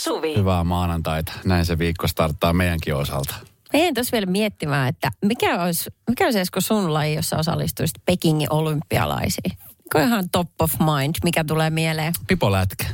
[0.00, 0.36] Suvi.
[0.36, 1.32] Hyvää maanantaita.
[1.44, 3.34] Näin se viikko starttaa meidänkin osalta.
[3.72, 8.52] Meidän tuossa vielä miettimään, että mikä olisi, mikä olisi Esko sun laji, jossa osallistuisit Pekingin
[8.52, 9.58] olympialaisiin?
[9.84, 12.12] Mikä ihan top of mind, mikä tulee mieleen?
[12.26, 12.84] Pipolätkä.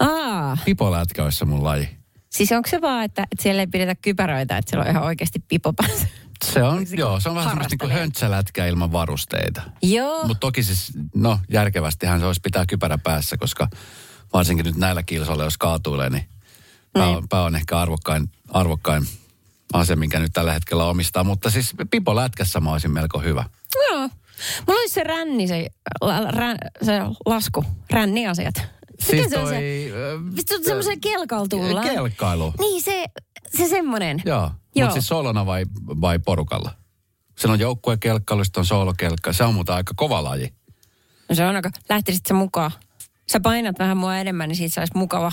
[0.00, 1.88] Aa, Pipolätkä olisi se mun laji.
[2.30, 5.38] siis onko se vaan, että, että siellä ei pidetä kypäröitä, että siellä on ihan oikeasti
[5.48, 6.06] pipo päässä?
[6.44, 8.00] Se on, joo, se on vähän semmoista niin harrastelee.
[8.00, 9.62] höntsälätkä ilman varusteita.
[9.82, 10.26] Joo.
[10.26, 13.68] Mutta toki siis, no järkevästihän se olisi pitää kypärä päässä, koska
[14.32, 16.28] varsinkin nyt näillä kilsoilla, jos kaatuilee, niin
[16.92, 19.06] pää on, pää on ehkä arvokkain, arvokkain
[19.72, 21.24] asia, minkä nyt tällä hetkellä omistaa.
[21.24, 23.44] Mutta siis pipolätkässä mä olisin melko hyvä.
[23.90, 24.08] Joo.
[24.66, 25.66] Mulla olisi se ränni, se,
[26.00, 26.92] la, rän, se
[27.26, 28.54] lasku, ränniasiat.
[29.12, 29.90] Miten se on se?
[29.92, 31.88] ö, Vittu, semmoisen kelkalla tullaan.
[31.88, 32.54] Kelkkailu.
[32.58, 33.04] Niin, se,
[33.56, 34.22] se semmoinen.
[34.24, 34.50] Joo.
[34.74, 34.86] Joo.
[34.86, 35.64] Mutta siis solona vai,
[36.00, 36.70] vai porukalla?
[37.38, 39.32] Siellä on joukkuekelkkailu, sitten on soolokelkka.
[39.32, 40.52] Se on muuten aika kova laji.
[41.28, 42.70] No se on aika, lähtisit se mukaan.
[43.32, 45.32] Sä painat vähän mua enemmän, niin siitä saisi mukava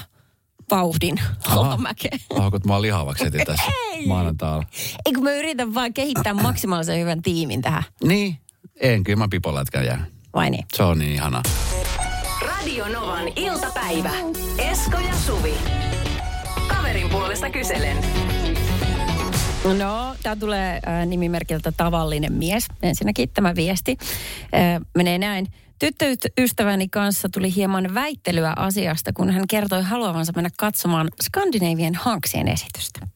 [0.72, 2.20] vauhdin alamäkeen.
[2.30, 4.08] Lahkot mua lihavaksi heti tässä Ei.
[4.08, 4.66] maanantaalla.
[5.06, 7.84] Ei kun mä yritän vaan kehittää maksimaalisen hyvän tiimin tähän.
[8.04, 8.38] Niin,
[8.82, 10.06] en kyllä mä pipolätkän jää.
[10.34, 10.66] Vai niin?
[10.74, 11.44] Se on niin ihanaa.
[12.42, 14.12] Radio Novan iltapäivä.
[14.58, 15.54] Esko ja Suvi.
[16.68, 17.98] Kaverin puolesta kyselen.
[19.78, 22.66] No, tämä tulee äh, nimimerkiltä tavallinen mies.
[22.82, 25.48] Ensinnäkin tämä viesti äh, menee näin.
[25.80, 33.08] Tyttöystäväni kanssa tuli hieman väittelyä asiasta, kun hän kertoi haluavansa mennä katsomaan Skandinavian Hanksien esitystä.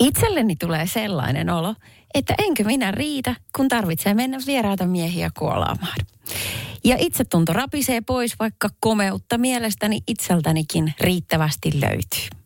[0.00, 1.74] Itselleni tulee sellainen olo,
[2.14, 5.96] että enkö minä riitä, kun tarvitsee mennä vieraita miehiä kuolaamaan.
[6.84, 12.39] Ja itsetunto rapisee pois, vaikka komeutta mielestäni itseltänikin riittävästi löytyy.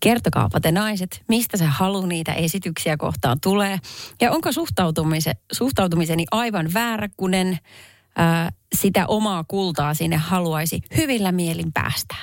[0.00, 3.78] Kertokaapa te naiset, mistä se halu niitä esityksiä kohtaan tulee.
[4.20, 7.58] Ja onko suhtautumise, suhtautumiseni aivan väärä, kun en
[8.16, 12.22] ää, sitä omaa kultaa sinne haluaisi hyvillä mielin päästää.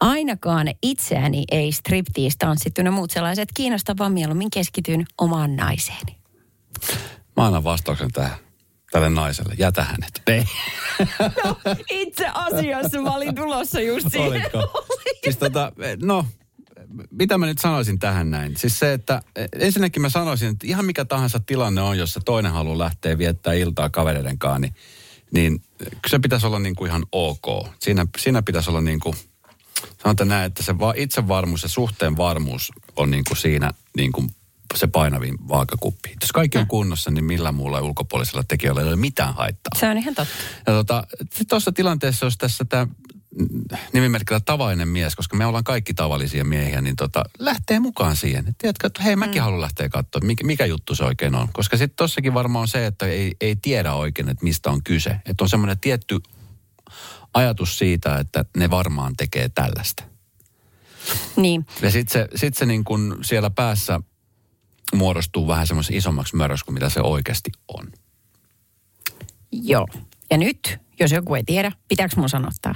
[0.00, 6.16] Ainakaan itseäni ei striptease-tanssittu ne muut sellaiset kiinnosta, vaan mieluummin keskityn omaan naiseeni.
[7.36, 8.36] Mä annan vastauksen tähän,
[8.90, 9.54] tälle naiselle.
[9.58, 10.22] Jätä hänet.
[10.26, 10.44] Ei.
[11.90, 14.28] Itse asiassa mä olin tulossa just siihen.
[14.28, 14.84] Oliko?
[15.24, 16.26] Siis tota, no,
[17.10, 18.56] mitä mä nyt sanoisin tähän näin?
[18.56, 22.52] Siis se, että eh, ensinnäkin mä sanoisin, että ihan mikä tahansa tilanne on, jossa toinen
[22.52, 24.74] haluaa lähteä viettää iltaa kavereiden kanssa, niin,
[25.30, 27.68] niin kyllä se pitäisi olla niin kuin ihan ok.
[27.80, 29.16] Siinä, siinä pitäisi olla niin kuin,
[30.02, 34.28] sanotaan näin, että se va, itsevarmuus ja suhteen varmuus on niin kuin siinä niin kuin
[34.74, 36.16] se painavin vaakakuppi.
[36.20, 39.70] Jos kaikki on kunnossa, niin millään muulla ulkopuolisella tekijöillä ei ole mitään haittaa.
[39.80, 40.34] Se on ihan totta.
[40.66, 41.06] Ja tota,
[41.48, 42.86] tuossa tilanteessa, jos tässä tämä
[43.92, 48.48] nimimerkillä tavallinen mies, koska me ollaan kaikki tavallisia miehiä, niin tota, lähtee mukaan siihen.
[48.48, 49.44] Et tiedätkö, että hei mäkin mm.
[49.44, 51.48] haluan lähteä katsoa, mikä, mikä juttu se oikein on.
[51.52, 55.10] Koska sitten tossakin varmaan on se, että ei, ei tiedä oikein, että mistä on kyse.
[55.26, 56.20] Että on semmoinen tietty
[57.34, 60.04] ajatus siitä, että ne varmaan tekee tällaista.
[61.36, 61.66] Niin.
[61.82, 64.00] Ja sitten se, sit se niin kun siellä päässä
[64.94, 67.92] muodostuu vähän semmoisen isommaksi mörös kuin mitä se oikeasti on.
[69.52, 69.86] Joo.
[70.30, 72.74] Ja nyt, jos joku ei tiedä, pitääkö mun sanoa tää?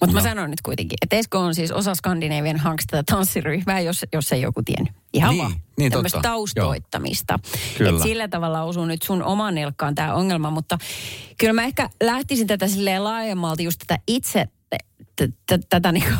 [0.00, 0.12] Mutta no.
[0.12, 0.22] mä No.
[0.24, 4.40] sanon nyt kuitenkin, että Esko on siis osa Skandinavian Hanks tätä tanssiryhmää, jos, jos ei
[4.42, 4.92] joku tiennyt.
[5.12, 5.52] Ihan Niin, vaan.
[5.78, 6.28] niin Tämmöistä totta.
[6.28, 7.38] taustoittamista.
[7.78, 7.96] Kyllä.
[7.96, 10.78] Et sillä tavalla osuu nyt sun oman nilkkaan tämä ongelma, mutta
[11.38, 14.48] kyllä mä ehkä lähtisin tätä silleen laajemmalti just tätä itse,
[15.68, 16.14] tätä niinku,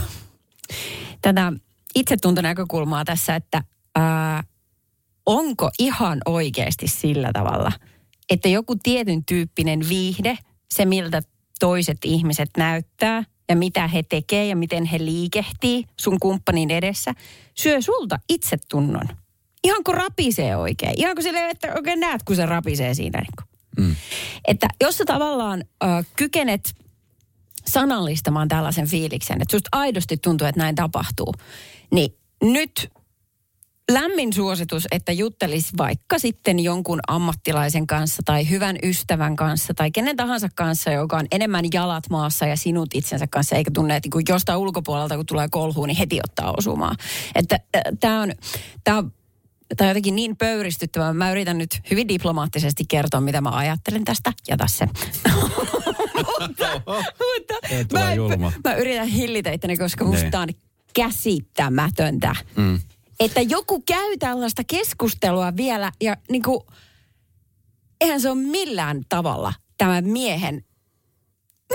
[1.22, 1.52] tätä
[1.94, 3.62] itsetuntonäkökulmaa tässä, että
[3.94, 4.44] ää,
[5.26, 7.72] onko ihan oikeasti sillä tavalla,
[8.30, 10.38] että joku tietyn tyyppinen viihde,
[10.74, 11.22] se miltä
[11.60, 17.14] toiset ihmiset näyttää ja mitä he tekee ja miten he liikehtii sun kumppanin edessä,
[17.54, 19.08] syö sulta itsetunnon.
[19.64, 20.94] Ihan kun rapisee oikein.
[20.96, 23.20] Ihan kun silleen, että oikein näet, kun se rapisee siinä.
[23.20, 23.48] Niin.
[23.86, 23.96] Mm.
[24.44, 26.74] Että jos sä tavallaan äh, kykenet
[27.66, 31.34] sanallistamaan tällaisen fiiliksen, että susta aidosti tuntuu, että näin tapahtuu,
[31.90, 32.90] niin nyt
[33.94, 40.16] lämmin suositus, että juttelis vaikka sitten jonkun ammattilaisen kanssa tai hyvän ystävän kanssa tai kenen
[40.16, 44.22] tahansa kanssa, joka on enemmän jalat maassa ja sinut itsensä kanssa, eikä tunne, että kun
[44.28, 46.96] jostain ulkopuolelta, kun tulee kolhuun, niin heti ottaa osumaan.
[47.34, 47.60] Että
[48.00, 48.32] tämä on,
[48.84, 49.12] tää on
[49.76, 51.12] Tämä on jotenkin niin pöyristyttävää.
[51.12, 54.32] Mä yritän nyt hyvin diplomaattisesti kertoa, mitä mä ajattelen tästä.
[54.48, 54.86] Jätä se.
[56.26, 56.82] mutta,
[57.78, 57.98] mutta
[58.38, 60.34] mä, mä yritän hillitä itteni, koska musta Niin.
[60.34, 60.48] on
[60.94, 62.34] käsittämätöntä.
[62.56, 62.80] Mm.
[63.20, 66.60] Että joku käy tällaista keskustelua vielä ja niin kuin,
[68.00, 70.64] eihän se ole millään tavalla tämän miehen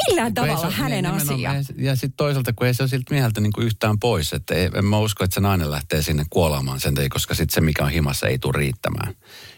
[0.08, 1.64] millään Kun tavalla se- hänen nimenomaan- asia.
[1.78, 4.34] Ja sitten toisaalta, kun ei se ole siltä mieheltä niin kuin yhtään pois.
[4.34, 7.54] Että ei, en mä usko, että se nainen lähtee sinne kuolaamaan sen takia, koska sitten
[7.56, 9.14] se, mikä on himassa, ei tule riittämään.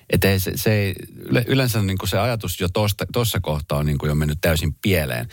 [0.09, 2.67] Että ei, se, se ei, yle, yleensä niin kuin se ajatus jo
[3.13, 5.27] tuossa kohtaa on niin kuin jo mennyt täysin pieleen.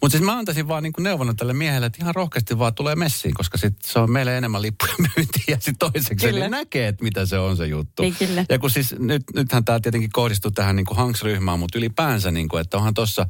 [0.00, 3.34] Mutta siis mä antaisin vaan niin kuin tälle miehelle, että ihan rohkeasti vaan tulee messiin,
[3.34, 5.44] koska sit se on meille enemmän lippuja myyntiä.
[5.48, 6.40] Ja sitten toiseksi Kyllä.
[6.40, 8.02] niin näkee, että mitä se on se juttu.
[8.02, 8.44] Niin, kyllä.
[8.48, 12.48] Ja kun siis nyt, nythän tämä tietenkin kohdistuu tähän niin kuin Hanks-ryhmään, mutta ylipäänsä, niin
[12.48, 13.26] kuin, että onhan tuossa,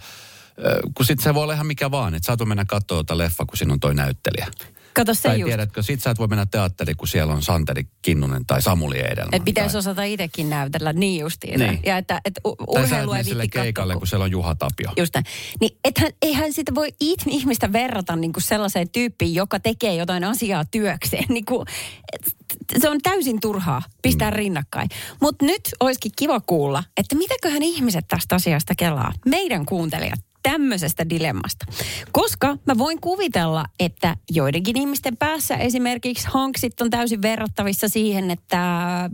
[0.94, 3.56] kun sitten se voi olla ihan mikä vaan, että saat mennä katsoa tuota leffa, kun
[3.56, 4.46] siinä on toi näyttelijä.
[4.94, 5.48] Kato se tai just.
[5.48, 9.34] tiedätkö, sit sä et voi mennä teatteriin, kun siellä on Santeri Kinnunen tai Samuli Edelman.
[9.34, 11.58] Että pitäisi tai, osata itsekin näytellä niin justiin.
[11.60, 11.80] Niin.
[11.86, 14.92] Ja että, että u- tai sä et keikalle, kun siellä on Juha Tapio.
[14.96, 15.24] Just näin.
[15.60, 20.24] Niin ethän, eihän sitä voi it- ihmistä verrata niin kuin sellaiseen tyyppiin, joka tekee jotain
[20.24, 21.24] asiaa työkseen.
[21.28, 21.66] Niin kuin,
[22.12, 22.36] et-
[22.78, 24.36] se on täysin turhaa pistää mm.
[24.36, 24.88] rinnakkain.
[25.20, 29.12] Mutta nyt olisikin kiva kuulla, että mitäköhän ihmiset tästä asiasta kelaa.
[29.26, 31.66] Meidän kuuntelijat tämmöisestä dilemmasta.
[32.12, 38.60] Koska mä voin kuvitella, että joidenkin ihmisten päässä esimerkiksi hanksit on täysin verrattavissa siihen, että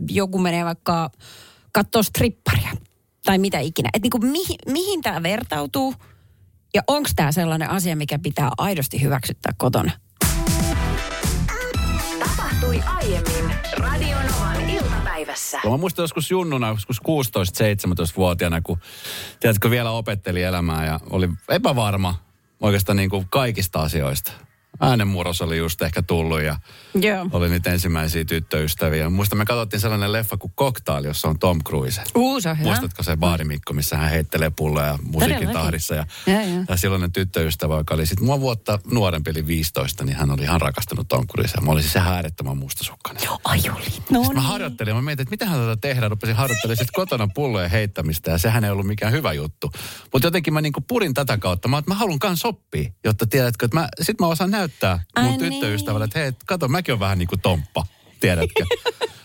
[0.09, 1.09] joku menee vaikka
[1.71, 2.71] katsoa stripparia
[3.25, 3.89] tai mitä ikinä.
[3.93, 5.93] Että niinku mihin, mihin tämä vertautuu
[6.73, 9.91] ja onko tämä sellainen asia, mikä pitää aidosti hyväksyttää kotona?
[12.67, 15.59] Tapahtui aiemmin Radionovan iltapäivässä.
[15.69, 18.77] Mä muistan joskus junnuna, joskus 16-17-vuotiaana, kun
[19.39, 22.15] tiedätkö, vielä opetteli elämää ja oli epävarma
[22.59, 24.31] oikeastaan niin kuin kaikista asioista.
[24.81, 26.57] Äänenmurros oli just ehkä tullut ja
[27.01, 27.27] Joo.
[27.31, 29.09] oli niitä ensimmäisiä tyttöystäviä.
[29.09, 32.01] Muista me katsottiin sellainen leffa kuin Cocktail, jossa on Tom Cruise.
[32.15, 32.67] Uu, se on hyvä.
[32.69, 35.49] Muistatko se baarimikko, missä hän heittelee pulloja musiikin Todellakin.
[35.61, 35.95] tahdissa.
[35.95, 36.63] Ja, Joo, joo.
[36.69, 40.61] ja silloinen tyttöystävä, joka oli sitten mua vuotta nuorempi, eli 15, niin hän oli ihan
[40.61, 41.65] rakastunut Tom Cruiseen.
[41.65, 43.23] Mä olisin se äärettömän mustasukkainen.
[43.43, 43.69] Ai oli.
[43.75, 44.37] No Sitten mä niin.
[44.37, 46.09] harjoittelin ja mä mietin, että mitä hän tätä tehdä.
[46.09, 49.71] Rupesin harjoittelemaan sitten kotona pullojen heittämistä ja sehän ei ollut mikään hyvä juttu.
[50.13, 51.67] Mutta jotenkin mä niinku purin tätä kautta.
[51.67, 54.66] Mä, että mä haluan kans oppia, jotta tiedätkö, että mä, sit mä osaan näyttää
[55.21, 56.09] mun Ai tyttöystävälle, niin.
[56.09, 57.85] että hei, kato, mäkin on vähän niin kuin tomppa,
[58.19, 58.65] tiedätkö.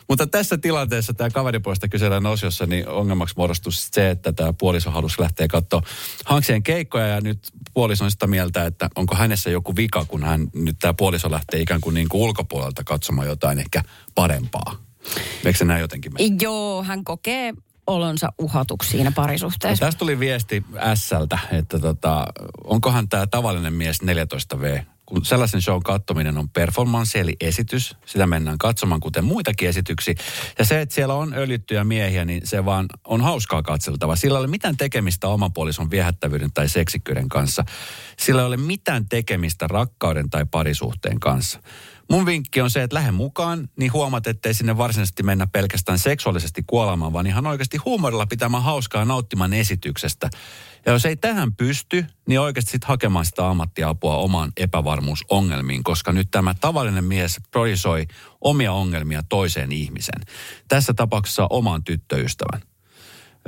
[0.09, 5.21] Mutta tässä tilanteessa tämä kaveripuolesta kysellään osiossa, niin ongelmaksi muodostui se, että tämä puoliso halusi
[5.21, 5.83] lähteä katsoa
[6.25, 7.39] Hanksien keikkoja ja nyt
[7.75, 11.61] puoliso on sitä mieltä, että onko hänessä joku vika, kun hän nyt tämä puoliso lähtee
[11.61, 13.83] ikään kuin, niin kuin ulkopuolelta katsomaan jotain ehkä
[14.15, 14.77] parempaa.
[15.45, 16.37] Eikö se näin jotenkin mene?
[16.41, 17.53] Joo, hän kokee
[17.87, 19.87] olonsa uhatuksi siinä parisuhteessa.
[19.87, 22.27] tästä tuli viesti Sältä, että tota,
[22.65, 24.83] onkohan tämä tavallinen mies 14V,
[25.13, 30.15] kun sellaisen show katsominen on performance eli esitys, sitä mennään katsomaan kuten muitakin esityksiä.
[30.59, 34.17] Ja se, että siellä on öljyttyjä miehiä, niin se vaan on hauskaa katseltava.
[34.17, 37.65] Sillä ei ole mitään tekemistä oman puolison viehättävyyden tai seksikkyyden kanssa.
[38.19, 41.61] Sillä ei ole mitään tekemistä rakkauden tai parisuhteen kanssa.
[42.11, 46.63] Mun vinkki on se, että lähde mukaan, niin huomaat, ettei sinne varsinaisesti mennä pelkästään seksuaalisesti
[46.67, 50.31] kuolemaan, vaan ihan oikeasti huumorilla pitämään hauskaa nauttimaan esityksestä.
[50.87, 56.29] Ja jos ei tähän pysty, niin oikeasti sitten hakemaan sitä ammattiapua omaan epävarmuusongelmiin, koska nyt
[56.31, 58.07] tämä tavallinen mies projisoi
[58.41, 60.23] omia ongelmia toiseen ihmiseen.
[60.69, 62.63] Tässä tapauksessa oman tyttöystävän.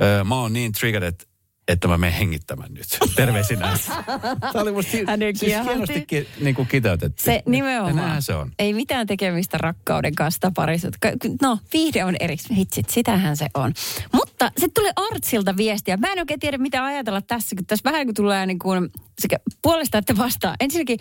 [0.01, 1.25] Öö, mä oon niin triggered, että
[1.67, 2.85] että mä menen hengittämään nyt.
[3.15, 3.85] Terveisin S.
[4.53, 5.07] Tämä oli musta siis
[5.41, 7.23] hienosti ki- niin kuin kiteytetty.
[7.23, 8.21] Se nimenomaan.
[8.21, 8.51] se on.
[8.59, 10.95] Ei mitään tekemistä rakkauden kanssa tai parisut.
[11.41, 12.55] No, viihde on erikseen.
[12.55, 13.73] Hitsit, sitähän se on.
[14.13, 15.97] Mutta se tuli Artsilta viestiä.
[15.97, 19.37] Mä en oikein tiedä, mitä ajatella tässä, kun tässä vähän kun tulee niin kuin sekä
[19.61, 20.55] puolesta että vastaan.
[20.59, 20.99] Ensinnäkin,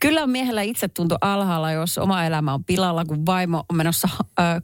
[0.00, 4.08] kyllä on miehellä itsetunto alhaalla, jos oma elämä on pilalla, kun vaimo on menossa
[4.40, 4.62] äh,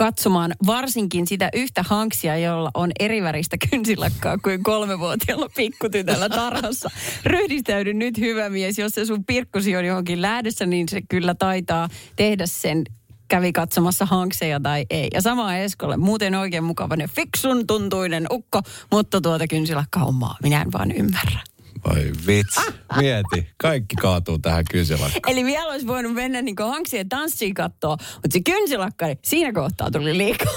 [0.00, 6.90] katsomaan varsinkin sitä yhtä hanksia, jolla on eriväristä kynsilakkaa kuin kolmevuotiaalla pikkutytöllä tarhassa.
[7.24, 11.88] Ryhdistäydy nyt hyvä mies, jos se sun pirkkusi on johonkin lähdössä, niin se kyllä taitaa
[12.16, 12.84] tehdä sen
[13.28, 15.08] kävi katsomassa hankseja tai ei.
[15.14, 18.60] Ja sama Eskolle, muuten oikein mukavainen, fiksun tuntuinen ukko,
[18.92, 21.40] mutta tuota kynsilakka hommaa minä en vaan ymmärrä.
[21.88, 22.60] Voi vitsi.
[22.96, 23.50] Mieti.
[23.56, 25.10] Kaikki kaatuu tähän kyselyyn.
[25.26, 29.90] Eli vielä olisi voinut mennä niin hanksien tanssiin katsoa, mutta se kynsilakka, niin siinä kohtaa
[29.90, 30.52] tuli liikaa.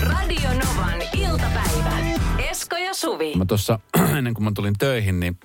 [0.00, 1.98] Radio Novan iltapäivä.
[2.38, 3.34] Esko ja Suvi.
[3.34, 3.78] Mä tuossa
[4.18, 5.38] ennen kuin mä tulin töihin, niin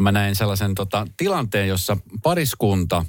[0.00, 3.04] mä näin sellaisen tota, tilanteen, jossa pariskunta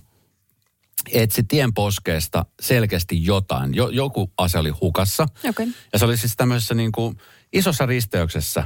[1.14, 3.76] etsi tien poskeesta selkeästi jotain.
[3.76, 5.28] Jo, joku ase oli hukassa.
[5.50, 5.68] Okei.
[5.94, 7.18] Ja se oli siis tämmöisessä niin kuin
[7.54, 8.64] isossa risteyksessä.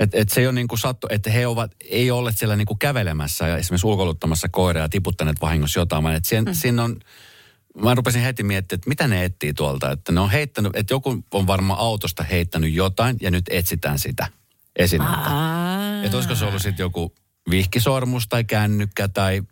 [0.00, 2.66] Että et se ei ole niin kuin sattu, että he ovat, ei olleet siellä niin
[2.66, 6.54] kuin kävelemässä ja esimerkiksi ulkoiluttamassa koiraa ja tiputtaneet vahingossa jotain, vaan että siinä, mm.
[6.54, 7.00] siinä on,
[7.82, 9.90] mä rupesin heti miettimään, että mitä ne etsii tuolta.
[9.90, 14.26] Että ne on heittänyt, että joku on varmaan autosta heittänyt jotain ja nyt etsitään sitä
[14.76, 15.30] esinettä.
[16.04, 17.14] Että olisiko se ollut sitten joku
[17.50, 19.42] vihkisormus tai kännykkä tai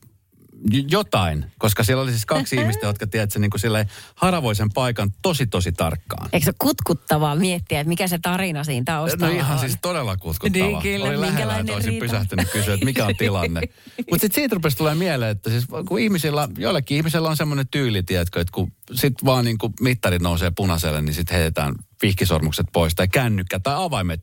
[0.91, 5.13] jotain, koska siellä oli siis kaksi ihmistä, jotka tiedätkö, niin kuin silleen haravoi sen paikan
[5.23, 6.29] tosi tosi tarkkaan.
[6.33, 9.59] Eikö se kutkuttavaa miettiä, että mikä se tarina siinä taustalla No ihan on?
[9.59, 10.65] siis todella kutkuttava.
[10.65, 12.05] Niin, kyllä, Oli lähellä, että olisin riita.
[12.07, 13.61] pysähtynyt kysyä, että mikä on tilanne.
[14.11, 18.03] Mutta sitten siitä rupesi tulee mieleen, että siis kun ihmisillä, joillakin ihmisillä on semmoinen tyyli,
[18.03, 22.95] tiedätkö, että kun sit vaan niin kuin mittarit nousee punaiselle, niin sitten heitetään vihkisormukset pois
[22.95, 24.21] tai kännykkä tai avaimet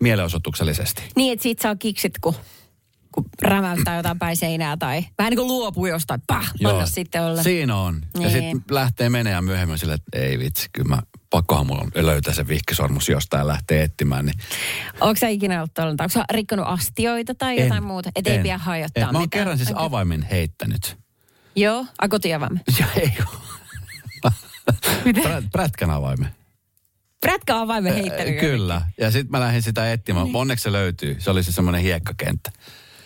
[0.00, 1.02] mielenosoituksellisesti.
[1.16, 2.34] Niin, että siitä saa kiksit, kun,
[3.22, 6.22] kun rämäyttää jotain päin seinää tai vähän niin kuin luopuu jostain.
[6.26, 7.42] Pah, anna sitten olla.
[7.42, 8.00] Siinä on.
[8.14, 8.30] Ja Niin.
[8.30, 12.48] sitten lähtee menemään myöhemmin sille, että ei vitsi, kyllä mä, pakkohan mulla on löytää se
[12.48, 14.26] vihkisormus jostain ja lähtee etsimään.
[14.26, 14.38] Niin
[15.00, 15.90] Onko sä ikinä ollut tuolla?
[15.90, 18.10] Onko sä rikkonut astioita tai jotain muuta?
[18.16, 19.06] Et ei en, pidä hajottaa en.
[19.12, 19.40] Mä oon mitään.
[19.40, 19.86] kerran siis Okei.
[19.86, 20.96] avaimen heittänyt.
[21.56, 22.60] Joo, a kotiavamme.
[22.80, 23.12] Ja ei
[25.22, 26.28] Prät, Prätkän avaimen.
[27.20, 28.38] Prätkä avaimen heittänyt.
[28.40, 28.82] Kyllä.
[29.00, 30.26] Ja sitten mä lähdin sitä etsimään.
[30.26, 30.36] Niin.
[30.36, 31.16] Onneksi se löytyy.
[31.18, 32.50] Se oli se semmoinen hiekkakenttä.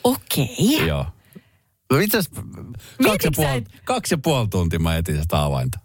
[0.04, 0.86] Okei.
[0.86, 1.06] Joo.
[1.92, 2.42] No itse asiassa
[3.02, 5.78] kaksi, ja puoli, et- kaksi ja puoli tuntia mä etin sitä avainta.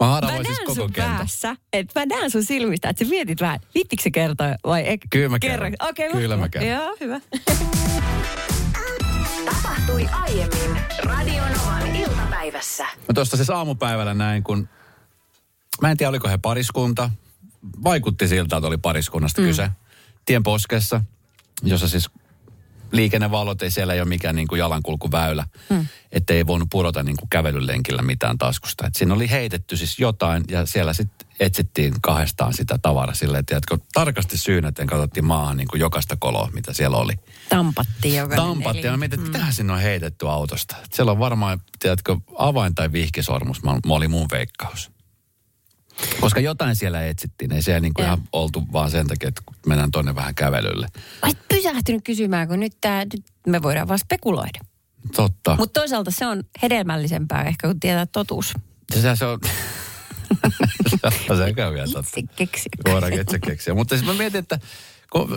[0.00, 1.16] Mä haravoin siis koko sun kentän.
[1.16, 4.98] päässä, että mä näen sun silmistä, että sä mietit vähän, vittikö se kertoa vai ei?
[5.10, 5.72] Kyllä mä kerron.
[5.88, 6.70] Okei, Kyllä mä kerron.
[6.70, 7.20] Joo, hyvä.
[9.44, 12.84] Tapahtui aiemmin Radionovan iltapäivässä.
[12.84, 14.68] Mä tuosta siis aamupäivällä näin, kun...
[15.82, 17.10] Mä en tiedä, oliko he pariskunta.
[17.84, 19.46] Vaikutti siltä, että oli pariskunnasta mm.
[19.46, 19.70] kyse.
[20.24, 21.00] Tien poskessa,
[21.62, 22.10] jossa siis
[22.92, 25.46] liikennevalot ei siellä ei ole mikään niin kuin jalankulkuväylä.
[25.68, 25.86] Mm.
[26.12, 28.86] Että ei voinut pudota niin kuin kävelylenkillä mitään taskusta.
[28.86, 33.50] Et siinä oli heitetty siis jotain ja siellä sitten etsittiin kahdestaan sitä tavaraa silleen, että
[33.50, 37.12] tiedätkö, tarkasti syynäten katsottiin maahan niin kuin jokaista koloa, mitä siellä oli.
[37.48, 38.46] Tampattiin jokainen.
[38.46, 38.78] Tampatti.
[38.78, 40.76] Ja eli- mä mietin, että mitähän sinne on heitetty autosta.
[40.84, 43.62] Et Siellä on varmaan, tiedätkö, avain tai vihkisormus.
[43.62, 44.90] Mä, mä oli mun veikkaus.
[46.20, 47.52] Koska jotain siellä etsittiin.
[47.52, 48.06] Ei siellä niinku Joo.
[48.06, 50.86] ihan oltu vaan sen takia, että mennään tonne vähän kävelylle.
[51.22, 54.58] Olet pysähtynyt kysymään, kun nyt, tää, nyt me voidaan vaan spekuloida.
[55.16, 55.50] Totta.
[55.50, 58.54] Mut, Mutta toisaalta se on hedelmällisempää ehkä, kun tietää totuus.
[58.94, 59.38] se, se on...
[61.38, 62.10] se käy vielä totta.
[62.16, 62.70] Itse keksiä.
[62.92, 63.74] Voidaan itse keksiä.
[63.74, 64.58] Mutta siis mä mietin, että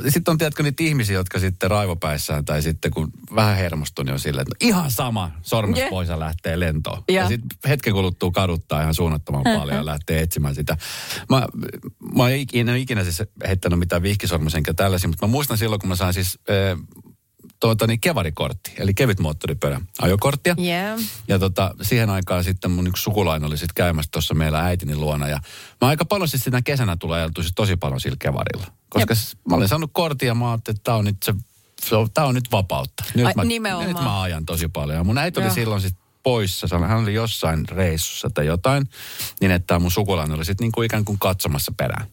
[0.09, 4.19] sitten on tiedätkö niitä ihmisiä, jotka sitten raivopäissään tai sitten kun vähän hermostuu, niin on
[4.19, 5.89] silleen, että no ihan sama, sormus Jeh.
[5.89, 7.03] pois ja lähtee lentoon.
[7.09, 7.21] Ja.
[7.21, 10.77] Ja sitten hetken kuluttua kaduttaa ihan suunnattoman paljon ja lähtee etsimään sitä.
[11.29, 11.47] Mä,
[12.15, 15.79] mä en ikinä, en ikinä siis heittänyt mitään vihkisormus enkä tällaisia, mutta mä muistan silloin,
[15.79, 16.79] kun mä sain siis äh,
[17.61, 20.55] tuota, niin kevarikortti, eli kevyt moottoripyörä ajokorttia.
[20.59, 20.99] Yeah.
[21.27, 25.27] Ja tota, siihen aikaan sitten mun yksi sukulainen oli sitten käymässä tuossa meillä äitini luona.
[25.27, 25.39] Ja
[25.81, 28.67] mä aika paljon siis sitä kesänä tulee ajeltu siis tosi paljon sillä kevarilla.
[28.89, 31.33] Koska s- mä olin saanut kortin ja mä ajattelin, että tää on nyt, se,
[31.81, 33.03] se on, tää on nyt vapautta.
[33.15, 33.87] Nyt, Ai, mä, nimenomaan.
[33.87, 34.97] nyt mä ajan tosi paljon.
[34.97, 35.55] Ja mun äiti oli Joo.
[35.55, 36.67] silloin sitten poissa.
[36.71, 38.89] Hän- Hän oli jossain reissussa tai jotain.
[39.41, 42.07] Niin että mun sukulainen oli sitten niinku ikään kuin katsomassa perään.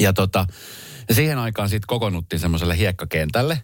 [0.00, 0.46] Ja tota,
[1.08, 3.62] ja siihen aikaan sitten kokoonnuttiin semmoiselle hiekkakentälle.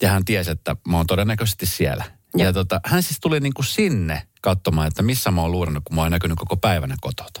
[0.00, 2.04] Ja hän tiesi, että mä oon todennäköisesti siellä.
[2.36, 5.96] Ja, ja tota, hän siis tuli niinku sinne katsomaan, että missä mä oon luurannut, kun
[5.96, 7.40] mä oon näkynyt koko päivänä kotota.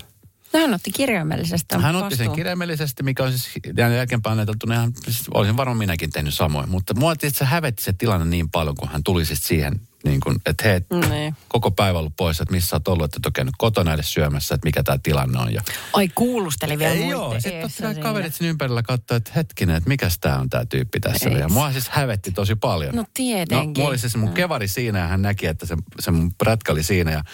[0.52, 5.22] No hän otti kirjaimellisesti Hän otti sen kirjaimellisesti, mikä on siis jälkeenpäin ajateltuna ihan, siis
[5.34, 6.68] olisin varmaan minäkin tehnyt samoin.
[6.70, 10.20] Mutta mua tietysti se hävetti se tilanne niin paljon, kun hän tuli siis siihen, niin
[10.20, 11.36] kuin, että hei, Niin.
[11.48, 14.54] koko päivä ollut pois, että missä oot ollut, että et ole käynyt kotona edes syömässä,
[14.54, 15.54] että mikä tämä tilanne on.
[15.54, 19.30] Ja Ai kuulusteli vielä ei muiden joo, sitten totta kai kaverit siinä ympärillä katsoi, että
[19.36, 21.28] hetkinen, että mikäs tää on tää tyyppi tässä.
[21.28, 21.40] Eiks?
[21.40, 22.94] Ja mua siis hävetti tosi paljon.
[22.96, 23.58] No tietenkin.
[23.68, 26.72] No, mulla oli siis mun kevari siinä ja hän näki, että se, se mun prätkä
[26.72, 27.24] oli siinä ja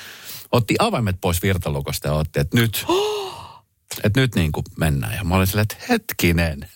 [0.52, 2.86] otti avaimet pois virtalukosta ja otti, että nyt,
[4.04, 5.14] että nyt niin kuin mennään.
[5.14, 6.68] Ja mä olin silleen, että hetkinen.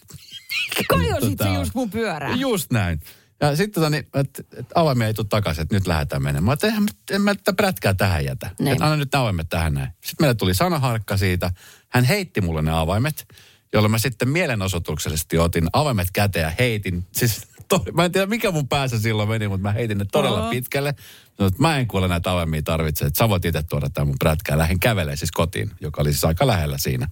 [0.88, 2.40] Kajosit Tota, se just mun pyörään.
[2.40, 3.00] Just näin.
[3.42, 6.44] Ja sitten tota, niin, että et avaimia ei tule takaisin, että nyt lähdetään menemään.
[6.44, 8.50] Mä ajattelin, en mä tätä prätkää tähän jätä.
[8.58, 8.72] Niin.
[8.72, 9.88] Että anna nyt ne avaimet tähän näin.
[9.90, 11.50] Sitten meille tuli sanaharkka siitä.
[11.88, 13.26] Hän heitti mulle ne avaimet,
[13.72, 17.06] jolloin mä sitten mielenosoituksellisesti otin avaimet käteen ja heitin.
[17.12, 20.40] Siis to, mä en tiedä mikä mun päässä silloin meni, mutta mä heitin ne todella
[20.40, 20.50] Oho.
[20.50, 20.94] pitkälle.
[21.36, 24.16] Sanoin, että mä en kuule näitä avaimia tarvitse, että sä voit itse tuoda tämän mun
[24.18, 24.58] prätkää.
[24.58, 27.08] Lähdin kävelemään siis kotiin, joka oli siis aika lähellä siinä.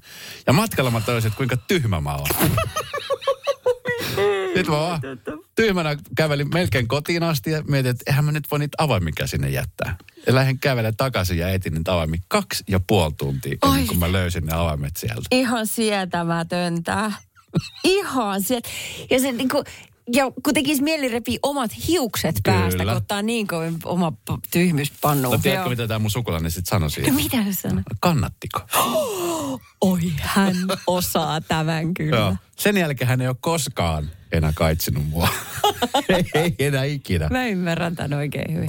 [0.47, 2.27] Ja matkalla mä tajusin, että kuinka tyhmä mä oon.
[4.55, 5.01] Sitten mä vaan
[5.67, 9.51] tyhmänä kävelin melkein kotiin asti ja mietin, että eihän mä nyt voi niitä avaimia sinne
[9.51, 9.97] jättää.
[10.27, 13.87] Ja lähdin kävelemään takaisin ja etin niitä avaimia kaksi ja puoli tuntia ennen Ai.
[13.87, 15.23] kuin mä löysin ne avaimet sieltä.
[15.31, 17.13] Ihan sietämätöntä.
[17.85, 18.69] Ihan siet.
[19.11, 19.65] Ja se niinku,
[20.13, 22.93] ja kun tekisi mieli repii omat hiukset päästä, Kyllä.
[22.93, 24.13] kun ottaa niin kovin oma
[24.51, 25.35] tyhmys pannuun.
[25.37, 27.15] No tiedätkö, mitä tämä mun sukulainen sitten sanoi No siihen?
[27.15, 27.83] mitä se sanoo?
[28.01, 28.61] Kannattiko?
[29.81, 32.17] Oi, hän osaa tämän kyllä.
[32.17, 32.37] Joo.
[32.57, 35.29] Sen jälkeen hän ei ole koskaan enää kaitsinut mua.
[36.35, 37.29] ei, enää ikinä.
[37.29, 38.69] Mä ymmärrän tämän oikein hyvin.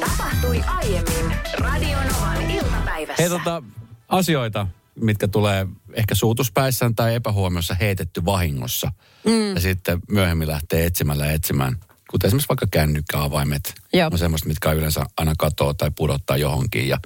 [0.00, 3.22] Tapahtui aiemmin Radionovan iltapäivässä.
[3.22, 3.62] Hei tota,
[4.08, 4.66] asioita,
[5.00, 8.92] mitkä tulee ehkä suutuspäissään tai epähuomiossa heitetty vahingossa.
[9.26, 9.54] Mm.
[9.54, 11.76] Ja sitten myöhemmin lähtee etsimällä etsimään.
[12.10, 14.08] kuten esimerkiksi vaikka kännykkäavaimet, Joo.
[14.12, 16.98] on semmoista, mitkä yleensä aina katoo tai pudottaa johonkin ja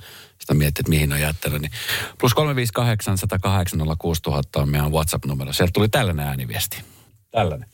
[0.48, 1.62] sitä miettii, että mihin on jättänyt.
[1.62, 1.72] Niin
[2.20, 5.52] plus 358 108 6000 on meidän WhatsApp-numero.
[5.52, 6.82] Sieltä tuli tällainen ääniviesti.
[7.30, 7.68] Tällainen.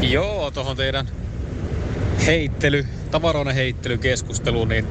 [0.00, 1.08] Joo, tuohon teidän
[2.26, 4.86] heittely, tavaroiden heittelykeskusteluun, niin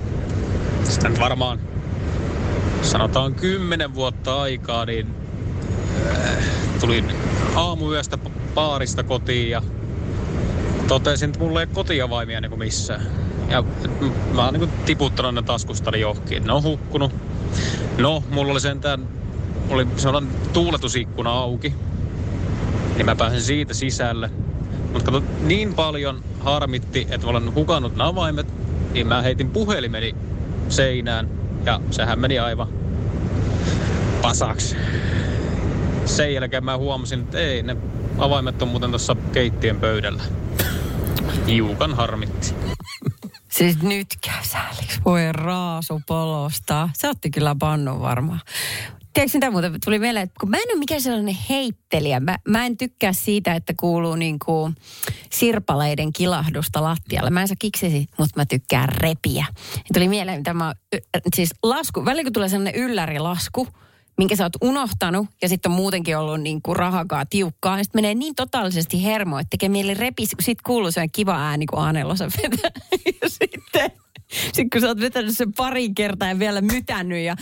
[0.84, 1.60] sitä nyt varmaan
[2.82, 5.08] sanotaan kymmenen vuotta aikaa, niin
[6.12, 6.44] äh,
[6.80, 7.12] tulin
[7.56, 8.18] aamuyöstä
[8.54, 9.62] baarista kotiin ja
[10.88, 13.27] totesin, että mulla ei kotiavaimia niin kuin missään.
[13.50, 13.64] Ja
[14.34, 16.44] mä oon niin tiputtanut ne taskustani johonkin.
[16.44, 17.12] Ne on hukkunut.
[17.98, 19.08] No, mulla oli sentään,
[19.70, 21.74] oli sellainen tuuletusikkuna auki.
[22.96, 24.32] Niin mä pääsin siitä sisälle.
[24.94, 28.48] Mutta kato, niin paljon harmitti, että mä olen hukannut nämä avaimet,
[28.94, 30.16] niin mä heitin puhelimeni
[30.70, 31.30] seinään.
[31.66, 32.68] Ja sehän meni aivan
[34.22, 34.76] pasaksi.
[36.06, 37.78] Sen jälkeen mä huomasin, että ei, ne
[38.18, 40.24] avaimet on muuten tuossa keittiön pöydällä.
[41.48, 42.67] Hiukan harmitti.
[43.58, 45.00] Siis nyt käy sääliksi.
[45.06, 46.90] Voi raasu polosta.
[46.94, 48.42] Se otti kyllä pannun varmaan.
[49.14, 52.20] Tiedätkö mitä muuten tuli mieleen, että kun mä en ole mikään sellainen heittelijä.
[52.20, 54.76] Mä, mä en tykkää siitä, että kuuluu niin kuin
[55.32, 57.30] sirpaleiden kilahdusta lattialle.
[57.30, 59.46] Mä en saa kiksisi, mutta mä tykkään repiä.
[59.76, 60.74] Ja tuli mieleen, mitä mä,
[61.36, 63.68] siis lasku, välillä kun tulee sellainen yllärilasku,
[64.18, 67.78] minkä sä oot unohtanut ja sitten on muutenkin ollut niin kuin rahakaa tiukkaa.
[67.78, 71.36] Ja sitten menee niin totaalisesti hermo, että tekee mieli repis, kun sit kuuluu sellainen kiva
[71.36, 72.72] ääni, kun Aanelosa vetää.
[73.22, 73.92] Ja sitten,
[74.30, 77.36] sitten kun sä oot vetänyt sen pari kertaa ja vielä mytännyt ja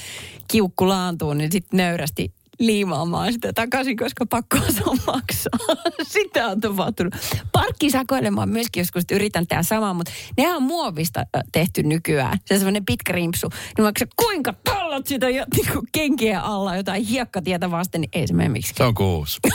[0.48, 5.76] kiukku laantuu, niin sitten nöyrästi liimaamaan sitä takaisin, koska pakko on maksaa.
[6.14, 7.14] Sitä on tapahtunut.
[7.52, 12.40] Parkkisakoilemaan myöskin joskus yritän tehdä samaa, mutta nehän on muovista tehty nykyään.
[12.46, 13.50] Se on semmoinen pitkä rimpsu.
[13.78, 18.34] Niin vaikka kuinka tallot sitä jo, niin kenkien alla jotain hiekkatietä vasten, niin ei se
[18.34, 18.86] mene miksikään.
[18.86, 19.40] Se on kuusi.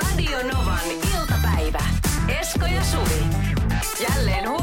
[0.00, 1.84] Radio Novan iltapäivä.
[2.40, 3.24] Esko ja Suvi.
[4.00, 4.61] Jälleen huomenna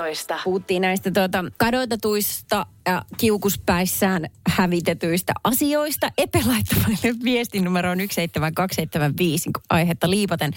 [0.00, 0.40] kello 14.
[0.44, 6.10] Puhuttiin näistä tuota, kadotetuista ja kiukuspäissään hävitetyistä asioista.
[6.18, 10.52] Epe laittoi meille viestin numeroon 17275 kun aihetta liipaten.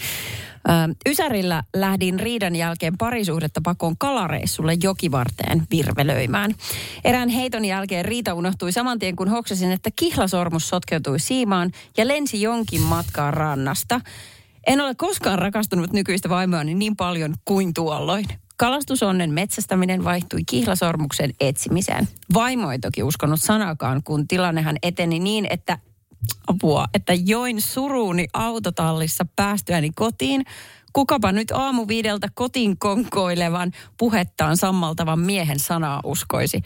[0.69, 6.55] Ö, Ysärillä lähdin riidan jälkeen parisuhdetta pakoon kalareissulle jokivarteen virvelöimään.
[7.03, 12.41] Erään heiton jälkeen riita unohtui saman tien, kun hoksasin, että kihlasormus sotkeutui siimaan ja lensi
[12.41, 14.01] jonkin matkaa rannasta.
[14.67, 18.25] En ole koskaan rakastunut nykyistä vaimoani niin paljon kuin tuolloin.
[18.57, 22.07] Kalastusonnen metsästäminen vaihtui kihlasormuksen etsimiseen.
[22.33, 25.79] Vaimo ei toki uskonut sanakaan, kun tilannehan eteni niin, että
[26.47, 30.45] apua, että join suruuni autotallissa päästyäni kotiin.
[30.93, 36.61] Kukapa nyt aamu viideltä kotiin konkoilevan puhettaan sammaltavan miehen sanaa uskoisi.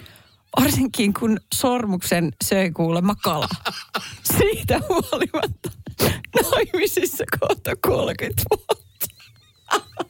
[0.62, 3.48] Varsinkin kun sormuksen söi kuulemma kala.
[4.38, 5.72] Siitä huolimatta
[6.52, 9.08] naimisissa kohta 30 vuotta.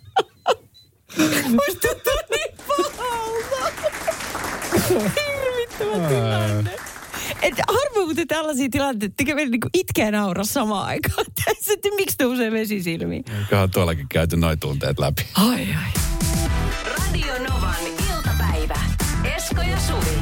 [1.18, 3.72] Musta tuntuu niin pahalta.
[4.90, 6.72] Hirvittävä tilanne.
[7.42, 11.26] Että harvoin muuten tällaisia tilanteita tekee niin itkeä naura samaan aikaan.
[11.46, 13.24] Tässä, että miksi nousee vesi silmiin.
[13.40, 15.26] Eiköhän tuollakin käyty noin tunteet läpi.
[15.34, 15.92] Ai ai.
[16.98, 17.76] Radio Novan
[18.16, 18.80] iltapäivä.
[19.36, 20.18] Esko ja Suvi.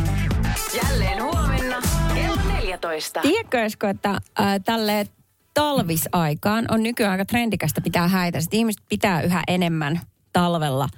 [0.83, 1.81] Jälleen huomenna
[2.13, 3.21] kello 14.
[3.21, 4.19] Tiedätkö Esko, että äh,
[4.65, 5.07] tälle
[5.53, 8.41] talvisaikaan on nykyään aika trendikästä pitää häitä.
[8.41, 10.01] Sitten ihmiset pitää yhä enemmän
[10.35, 10.89] talvella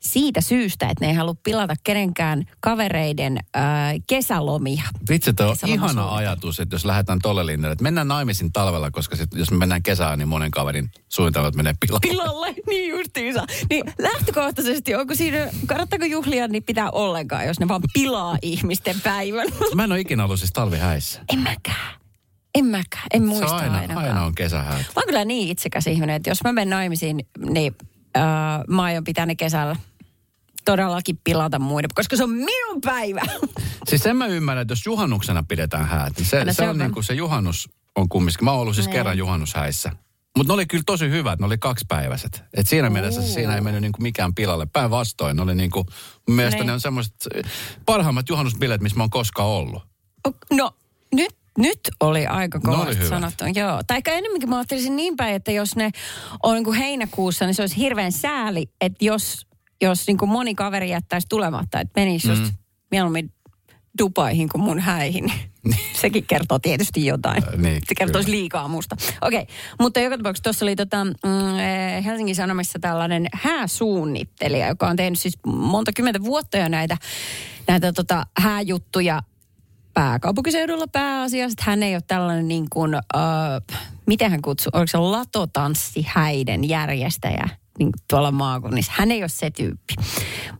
[0.00, 3.62] siitä syystä, että ne ei halua pilata kenenkään kavereiden äh,
[4.06, 4.82] kesälomia.
[5.08, 9.16] Vitsi, tuo on ihana ajatus, että jos lähdetään tolle linjalle, että mennään naimisiin talvella, koska
[9.16, 12.00] sit, jos me mennään kesään, niin monen kaverin suunnitelmat menee pilalle.
[12.10, 13.46] Pilalle, niin justiinsa.
[13.70, 19.48] Niin lähtökohtaisesti, onko siinä, kannattaako juhlia, niin pitää ollenkaan, jos ne vaan pilaa ihmisten päivän.
[19.74, 21.20] Mä en ole ikinä ollut siis talvihäissä.
[21.32, 22.00] En mäkään.
[22.54, 23.06] En mäkään.
[23.14, 24.06] En muista aina, ainakaan.
[24.08, 24.86] aina on kesähäät.
[24.86, 27.76] Mä oon kyllä niin itsekäs ihminen, että jos mä menen naimisiin, niin
[28.68, 29.76] mä aion pitää ne kesällä
[30.64, 33.20] todellakin pilata muiden, koska se on minun päivä.
[33.88, 36.78] Siis sen mä ymmärrän, että jos juhannuksena pidetään häät, niin se, Aina se, se on
[36.78, 38.44] niin kuin se juhannus on kumminkin.
[38.44, 38.92] Mä oon ollut siis Niin.
[38.96, 39.92] kerran juhannushäissä.
[40.36, 42.44] Mutta ne oli kyllä tosi hyvät, ne oli kaksipäiväiset.
[42.54, 44.66] Et siinä mielessä siinä ei mennyt niinku mikään pilalle.
[44.72, 45.86] Päinvastoin, ne oli niinku,
[46.28, 46.66] mun mielestä Niin.
[46.66, 47.14] ne on semmoiset
[47.86, 49.82] parhaimmat juhannusbileet, missä mä oon koskaan ollut.
[50.52, 50.70] No,
[51.14, 53.08] nyt, nyt oli aika kovasti hyvät.
[53.08, 53.44] sanottu.
[53.54, 53.80] Joo.
[53.86, 55.90] Tai ehkä enemmänkin mä ajattelisin niin päin, että jos ne
[56.42, 59.46] on niin kuin heinäkuussa, niin se olisi hirveän sääli, että jos,
[59.82, 62.52] jos niin kuin moni kaveri jättäisi tulematta, että menisi just
[62.90, 63.32] mieluummin
[63.98, 65.32] Dubaihin kuin mun häihin.
[66.00, 67.44] Sekin kertoo tietysti jotain.
[67.48, 68.38] Äh, niin, Se kertoisi kyllä.
[68.38, 68.96] liikaa musta.
[69.20, 69.54] Okei, okay.
[69.80, 75.20] mutta joka tapauksessa tuossa oli tota, mm, eh, Helsingin Sanomissa tällainen hääsuunnittelija, joka on tehnyt
[75.20, 76.96] siis monta kymmentä vuotta jo näitä,
[77.68, 79.22] näitä tota, hääjuttuja
[79.96, 81.62] pääkaupunkiseudulla pääasiassa.
[81.62, 83.02] Hän ei ole tällainen niin kuin, äh,
[84.06, 88.92] miten hän kutsuu, oliko se latotanssihäiden järjestäjä niin tuolla maakunnissa.
[88.94, 89.94] Hän ei ole se tyyppi.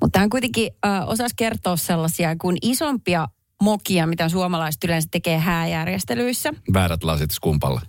[0.01, 3.29] Mutta hän kuitenkin äh, osasi kertoa sellaisia kuin isompia
[3.63, 6.53] mokia, mitä suomalaiset yleensä tekee hääjärjestelyissä.
[6.73, 7.81] Väärät lasit skumpalle.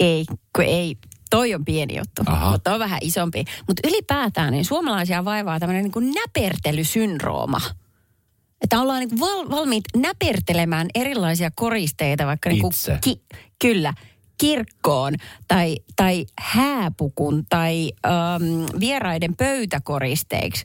[0.00, 0.24] Ei,
[0.56, 0.96] kun ei.
[1.30, 2.50] Toi on pieni juttu, Aha.
[2.50, 3.44] mutta on vähän isompi.
[3.66, 7.60] Mutta ylipäätään niin suomalaisia vaivaa tämmöinen niin näpertelysyndrooma.
[8.62, 12.98] Että ollaan niin val, valmiit näpertelemään erilaisia koristeita, vaikka niin kuin Itse.
[13.00, 13.22] ki,
[13.58, 13.94] kyllä,
[14.38, 15.14] kirkkoon
[15.48, 20.64] tai, tai hääpukun tai äm, vieraiden pöytäkoristeiksi.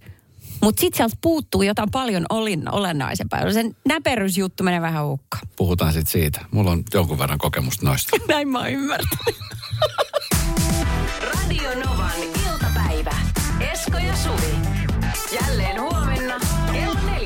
[0.62, 3.52] Mutta sitten sieltä puuttuu jotain paljon olin, olennaisempaa.
[3.54, 5.48] Sen näperysjuttu menee vähän hukkaan.
[5.56, 6.46] Puhutaan sitten siitä.
[6.52, 8.18] Mulla on jonkun verran kokemusta noista.
[8.28, 9.36] Näin mä oon ymmärtänyt.
[11.22, 13.16] Radio Novan iltapäivä.
[13.74, 14.56] Esko ja Suvi.
[15.42, 16.17] Jälleen huomenna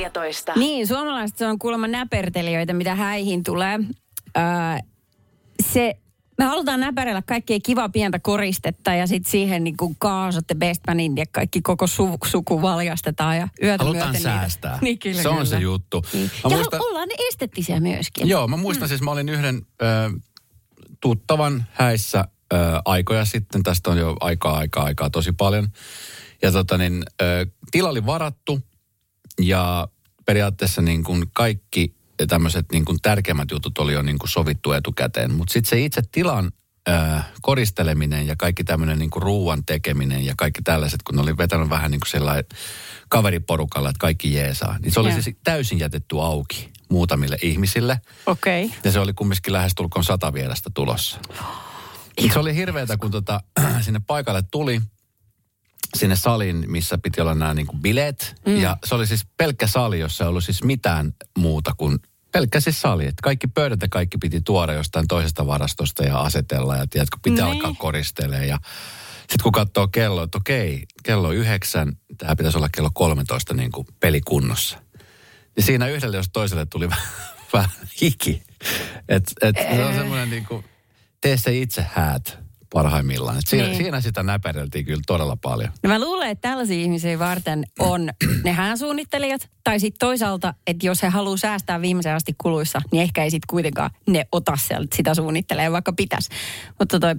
[0.02, 0.54] 14.
[0.56, 3.80] Niin, suomalaiset on kuulemma näpertelijöitä, mitä häihin tulee.
[4.38, 4.44] Öö,
[5.64, 5.96] se,
[6.38, 11.26] me halutaan näperellä kaikkea kiva pientä koristetta ja sitten siihen niin kuin kaasotte Bestmanin ja
[11.32, 14.72] kaikki koko su, suku valjastetaan ja yötä Halutaan myöten säästää.
[14.72, 14.84] Niitä.
[14.86, 15.50] Niin, kyllä, se on kyllä.
[15.50, 16.04] se juttu.
[16.14, 16.32] Niin.
[16.44, 18.28] Mä Ja muistan- ollaan ne estettisiä myöskin.
[18.30, 18.90] Joo, mä muistan mm.
[18.90, 19.86] siis, mä olin yhden ö,
[21.02, 23.64] tuttavan häissä ö, aikoja sitten.
[23.64, 25.68] Tästä on jo aikaa, aikaa, aikaa tosi paljon.
[26.42, 28.60] Ja tota niin, ö, tila oli varattu
[29.44, 29.88] ja
[30.26, 31.96] periaatteessa niin kuin kaikki
[32.28, 35.34] tämmöiset niin kuin tärkeimmät jutut oli jo niin kuin sovittu etukäteen.
[35.34, 36.52] Mutta sitten se itse tilan
[36.90, 36.92] ö,
[37.42, 41.70] koristeleminen ja kaikki tämmöinen niin kuin ruuan tekeminen ja kaikki tällaiset, kun ne oli vetänyt
[41.70, 42.46] vähän niin kuin sellainen
[43.10, 44.78] kaveriporukalla, että kaikki jeesaa.
[44.80, 45.22] Niin se oli Joo.
[45.22, 48.02] siis täysin jätetty auki muutamille ihmisille.
[48.26, 48.66] Okei.
[48.66, 48.78] Okay.
[48.84, 51.20] Ja se oli kumminkin lähestulkoon sata vierästä tulossa.
[52.34, 53.42] Se oli hirveätä, kun tota,
[53.86, 54.82] sinne paikalle tuli
[55.98, 58.36] sinne saliin, missä piti olla nämä niin kuin bileet.
[58.46, 58.58] Mm.
[58.58, 62.00] Ja se oli siis pelkkä sali, jossa ei ollut siis mitään muuta kuin
[62.32, 63.04] pelkkä siis sali.
[63.06, 66.76] Että kaikki pöydät ja kaikki piti tuoda jostain toisesta varastosta ja asetella.
[66.78, 67.56] Ja tiedätkö, pitää Niin.
[67.56, 68.48] alkaa koristelemaan.
[68.48, 68.58] Ja
[69.20, 73.72] sitten kun katsoo kello, että okei, kello on yhdeksän, tämä pitäisi olla kello 13 niin
[73.72, 74.78] kuin pelikunnossa.
[75.56, 76.90] Niin siinä yhdelle jos toiselle tuli
[77.54, 77.70] vähän,
[78.02, 78.44] hiki.
[79.10, 80.66] Et, et se on semmoinen niin kuin,
[81.22, 82.40] tee se itse häät
[82.74, 83.38] parhaimmillaan.
[83.38, 83.78] Et siinä, Niin.
[83.78, 85.70] siinä sitä näpereltiin kyllä todella paljon.
[85.84, 88.10] No mä luulen, että tällaisia ihmisiä varten on
[88.46, 89.50] ne hääsuunnittelijat.
[89.64, 93.48] Tai sitten toisaalta, että jos he haluaa säästää viimeisen asti kuluissa, niin ehkä ei sitten
[93.50, 96.30] kuitenkaan ne ota sieltä sitä suunnittelee, vaikka pitäisi.
[96.80, 97.16] Mutta toi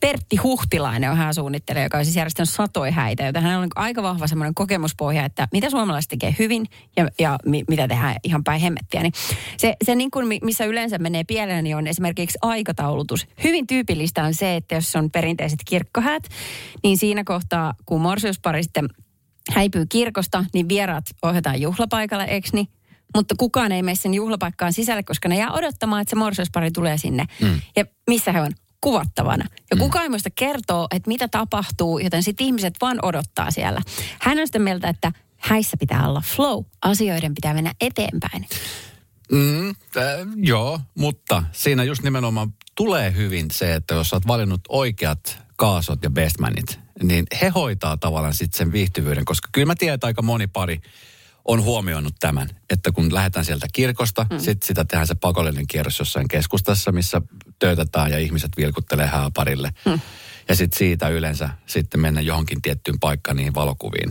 [0.00, 4.26] Pertti Huhtilainen on hääsuunnittelija, joka on siis järjestänyt satoja häitä, joten hänellä on aika vahva
[4.26, 9.02] semmoinen kokemuspohja, että mitä suomalaiset tekee hyvin ja, ja mi, mitä tehdään ihan päin hemmettiä.
[9.02, 9.12] Niin
[9.56, 13.26] se, se niin kuin, mi- missä yleensä menee pieleen, niin on esimerkiksi aikataulutus.
[13.44, 16.22] Hyvin tyypillistä on se, että jos on perinteiset kirkkohäät,
[16.82, 18.88] niin siinä kohtaa, kun morsiuspari sitten
[19.50, 22.68] häipyy kirkosta, niin vieraat ohjataan juhlapaikalle, eikö niin?
[23.14, 26.98] Mutta kukaan ei mene sen juhlapaikkaan sisälle, koska ne jää odottamaan, että se morsiuspari tulee
[26.98, 27.24] sinne.
[27.40, 27.60] Mm.
[27.76, 28.52] Ja missä he on?
[28.80, 29.44] Kuvattavana.
[29.70, 33.80] Ja kukaan ei muista kertoo, että mitä tapahtuu, joten sitten ihmiset vaan odottaa siellä.
[34.20, 36.64] Hän on sitä mieltä, että häissä pitää olla flow.
[36.82, 38.46] Asioiden pitää mennä eteenpäin.
[39.32, 39.74] Mm, äh,
[40.36, 46.10] joo, mutta siinä just nimenomaan tulee hyvin se, että jos olet valinnut oikeat kaasot ja
[46.10, 50.46] bestmanit, niin he hoitaa tavallaan sitten sen viihtyvyyden, koska kyllä mä tiedän, että aika moni
[50.46, 50.80] pari
[51.44, 54.38] on huomioinut tämän, että kun lähdetään sieltä kirkosta, mm.
[54.38, 57.22] sitten sitä tehdään se pakollinen kierros jossain keskustassa, missä
[57.58, 59.72] töötetään ja ihmiset vilkuttelee hääparille.
[59.84, 60.00] Mm.
[60.48, 64.10] Ja sitten siitä yleensä sitten mennä johonkin tiettyyn paikkaan niihin valokuviin.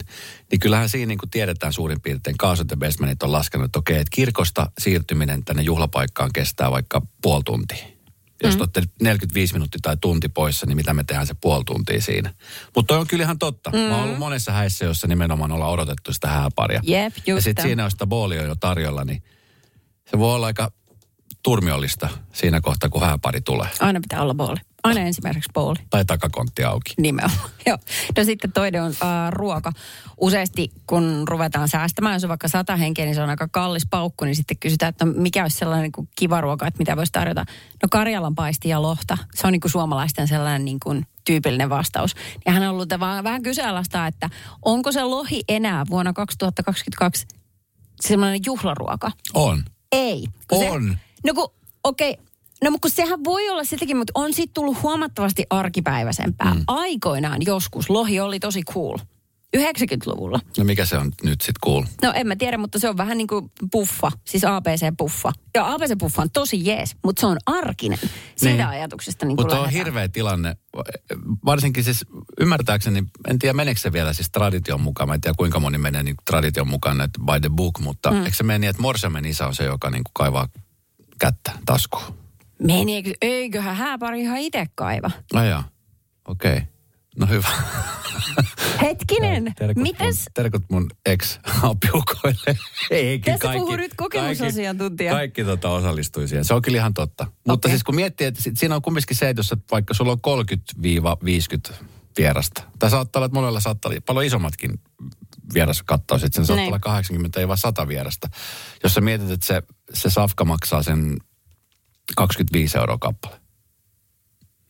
[0.52, 3.98] Niin kyllähän siinä niin kuin tiedetään suurin piirtein, kaasut ja bestmanit on laskenut, että okei,
[3.98, 7.86] että kirkosta siirtyminen tänne juhlapaikkaan kestää vaikka puoli tuntia.
[8.44, 8.62] Jos mm.
[8.62, 12.34] olette 45 minuuttia tai tunti poissa, niin mitä me tehdään se puoli tuntia siinä.
[12.76, 13.70] Mutta on kyllä ihan totta.
[13.70, 13.78] Mm.
[13.78, 16.82] Mä oon ollut monessa häissä, jossa nimenomaan ollaan odotettu sitä hääparia.
[16.84, 17.68] Jep, ja just sitten tämä.
[17.68, 19.24] siinä, jos sitä boolia on jo tarjolla, niin
[20.12, 20.72] se voi olla aika
[21.44, 23.68] turmiollista siinä kohtaa, kun hääpari tulee.
[23.80, 24.60] Aina pitää olla booli.
[24.84, 25.80] Aina ensimmäiseksi booli.
[25.90, 26.94] Tai takakontti auki.
[26.98, 27.78] Nimenomaan, joo.
[28.18, 29.72] No sitten toinen on äh, ruoka.
[30.18, 34.26] Useasti kun ruvetaan säästämään, jos on vaikka sata henkeä, niin se on aika kallis paukku,
[34.26, 37.12] niin sitten kysytään, että no, mikä olisi sellainen niin kuin kiva ruoka, että mitä voisi
[37.12, 37.46] tarjota.
[37.84, 39.18] No Karjalan paisti ja lohta.
[39.36, 42.16] Se on niin kuin suomalaisten sellainen niin kuin tyypillinen vastaus.
[42.46, 44.30] Ja hän on ollut vaan vähän kyseenalaistaa, että
[44.66, 47.26] onko se lohi enää vuonna 2022
[48.02, 49.12] sellainen juhlaruoka?
[49.34, 49.64] On.
[49.92, 50.26] Ei.
[50.48, 50.90] Kun On.
[50.90, 52.18] Se, no kun, okei.
[52.64, 56.54] No mutta kun sehän voi olla sitäkin, mutta on sitten tullut huomattavasti arkipäiväisempää.
[56.54, 56.64] Mm.
[56.68, 58.98] Aikoinaan joskus lohi oli tosi cool.
[59.58, 60.40] 90-luvulla.
[60.58, 61.84] No mikä se on nyt sitten cool?
[62.02, 65.32] No en mä tiedä, mutta se on vähän niin kuin puffa, siis ABC-puffa.
[65.56, 68.00] Ja ABC-puffa on tosi jees, mutta se on arkinen.
[68.36, 68.68] Siitä Niin.
[68.68, 70.56] ajatuksesta niin Mutta on hirveä tilanne.
[71.46, 72.06] Varsinkin siis
[72.40, 75.10] ymmärtääkseni, en tiedä meneekö se vielä siis tradition mukaan.
[75.10, 77.80] Mä en tiedä kuinka moni menee niin tradition mukaan, että by the book.
[77.80, 78.24] Mutta mm.
[78.24, 80.48] eikö se mene niin, että morsiamen isä on se, joka niin kuin kaivaa
[81.20, 82.21] kättä taskuun?
[82.64, 85.12] Meneekö, eiköhän hääpari ihan itse kaiva?
[85.34, 85.64] Ajaa.
[86.28, 86.52] Okei.
[86.52, 86.62] Okay.
[87.20, 87.48] No hyvä.
[88.82, 90.18] Hetkinen, Terkut mites?
[90.20, 92.58] Mun, terkut mun ex-apiukoille.
[93.26, 95.12] Tässä puhuu nyt kokemusasiantuntija.
[95.12, 96.46] Kaikki, kaikki tota osallistui siihen.
[96.46, 97.24] Se on kyllä ihan totta.
[97.24, 97.34] Okay.
[97.48, 100.42] Mutta siis kun miettii, että siinä on kumminkin se, että jos vaikka sulla on
[101.72, 101.74] 30-50
[102.18, 102.64] vierasta.
[102.80, 104.80] Tai saattaa olla, että monella saattaa olla paljon isommatkin
[105.54, 106.34] vieraskattaukset.
[106.34, 106.68] Sen saattaa Niin.
[106.74, 108.28] olla 80 ei vaan 100 vierasta.
[108.84, 111.18] Jos sä mietit, että se, se safka maksaa sen
[112.16, 113.42] 25 euroa kappale.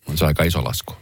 [0.10, 0.94] On se aika iso lasku.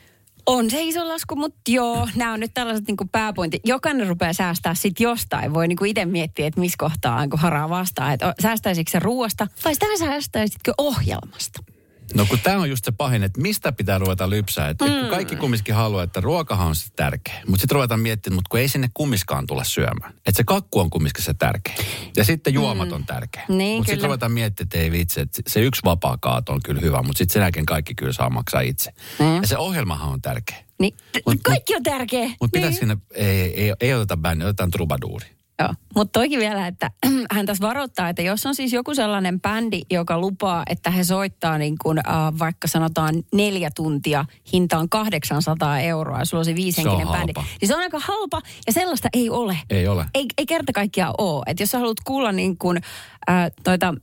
[0.46, 3.62] On se iso lasku, mutta joo, nämä on nyt tällaiset niin pääpointit.
[3.66, 5.54] Jokainen rupeaa säästää sit jostain.
[5.54, 8.14] Voi niin itse miettiä, että missä kohtaa niin haraa vastaan.
[8.14, 11.64] Että säästäisikö se ruoasta vai sitä säästäisitkö ohjelmasta?
[12.14, 14.70] No kun tämä on just se pahin, että mistä pitää ruveta lypsää.
[14.70, 15.10] Että mm.
[15.10, 17.42] kaikki kumminkin haluaa, että ruokahan on se tärkeä.
[17.48, 20.14] Mutta sitten ruvetaan miettimään, mutta kun ei sinne kummiskaan tulla syömään.
[20.14, 21.76] Että se kakku on kumminkin se tärkeä.
[22.18, 23.46] Ja sitten juomat on tärkeä.
[23.50, 26.82] Niin, mutta sitten ruvetaan miettimään, että ei vitsi, että se yksi vapaa kaato on kyllä
[26.82, 28.92] hyvä, mutta sitten sen jälkeen kaikki kyllä saa maksaa itse.
[29.20, 29.36] Mm.
[29.42, 30.58] Ja se ohjelmahan on tärkeä.
[30.80, 30.94] Niin,
[31.30, 32.28] Mut- kaikki on tärkeä.
[32.28, 32.52] Mutta niin.
[32.52, 35.26] pitäisi sinne, ei, ei, ei oteta bändi, otetaan trubaduuri.
[35.60, 36.92] Joo, mutta toikin vielä, että
[37.36, 41.58] hän tässä varoittaa, että jos on siis joku sellainen bändi, joka lupaa, että he soittaa
[41.58, 46.56] niin kuin, äh, vaikka sanotaan neljä tuntia, hinta on 800 euroa ja sulla on se
[46.56, 47.34] viisenkinen Se on bändi.
[47.62, 49.58] Niin se on aika halpa ja sellaista ei ole.
[49.70, 50.06] Ei ole.
[50.14, 51.44] Ei, ei kerta kaikkiaan ole.
[51.48, 52.78] Että jos sä haluat kuulla niin kuin,
[53.30, 53.94] äh, noita,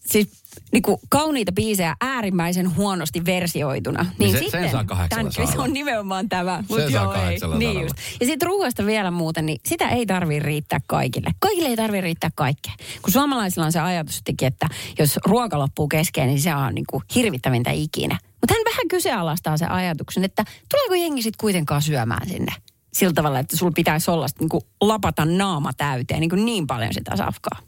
[0.00, 0.41] siis
[0.72, 4.06] niin kuin kauniita biisejä äärimmäisen huonosti versioituna.
[4.18, 5.32] Niin, se- sen sitten, saa 800.
[5.34, 6.64] tämän- se on nimenomaan tämä.
[6.68, 7.18] Mut Sen saa joo, ei.
[7.20, 7.58] 800.
[7.58, 7.94] Niin just.
[8.20, 11.30] Ja sitten ruoasta vielä muuten, niin sitä ei tarvii riittää kaikille.
[11.40, 12.72] Kaikille ei tarvii riittää kaikkea.
[13.02, 14.66] Kun suomalaisilla on se ajatus jotenkin, että
[14.98, 18.18] jos ruoka loppuu kesken, niin se on niin kuin hirvittävintä ikinä.
[18.40, 22.52] Mutta hän vähän kyseenalaistaa sen ajatuksen, että tuleeko jengi sitten kuitenkaan syömään sinne?
[22.92, 26.94] Sillä tavalla, että sulla pitäisi olla niin kuin lapata naama täyteen niin, kuin niin paljon
[26.94, 27.58] sitä safkaa.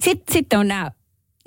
[0.00, 0.90] Sitten, sitten on nämä,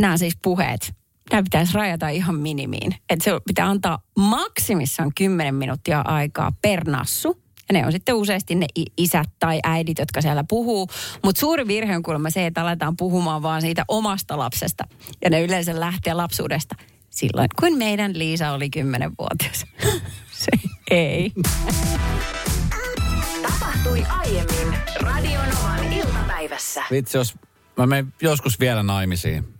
[0.02, 0.94] nämä siis puheet.
[1.32, 2.96] Nämä pitäisi rajata ihan minimiin.
[3.10, 7.42] Että se pitää antaa maksimissaan 10 minuuttia aikaa per nassu.
[7.70, 10.88] Ja ne on sitten useasti ne isät tai äidit, jotka siellä puhuu.
[11.24, 14.84] Mutta suuri virhe on kuulemma se, että aletaan puhumaan vaan siitä omasta lapsesta.
[15.24, 16.76] Ja ne yleensä lähtee lapsuudesta
[17.10, 19.66] silloin, kun meidän Liisa oli 10-vuotias.
[20.44, 20.52] se
[20.92, 21.32] ei.
[23.42, 26.84] Tapahtui aiemmin Radionovan iltapäivässä.
[26.92, 27.36] Vitsi, jos
[27.78, 29.57] mä menen joskus vielä naimisiin,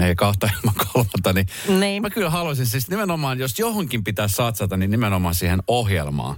[0.00, 1.46] ei kahta ilman kolmatta, niin,
[1.80, 2.02] Niin.
[2.02, 6.36] mä kyllä haluaisin siis nimenomaan, jos johonkin pitää satsata, niin nimenomaan siihen ohjelmaan.